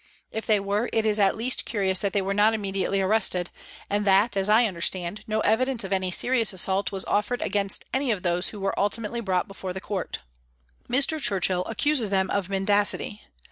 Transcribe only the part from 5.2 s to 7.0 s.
no evidence of any serious assault